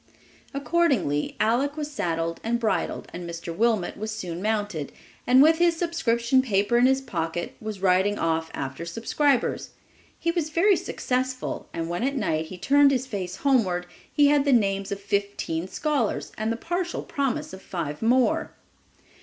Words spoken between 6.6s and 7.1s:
in his